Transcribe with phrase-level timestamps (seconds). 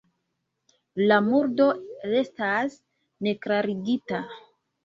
[1.11, 1.67] La murdo
[2.13, 2.81] restas
[3.29, 4.27] neklarigita.